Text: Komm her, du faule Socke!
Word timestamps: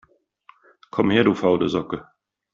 Komm 0.95 1.11
her, 1.11 1.23
du 1.23 1.35
faule 1.43 1.69
Socke! 1.69 2.03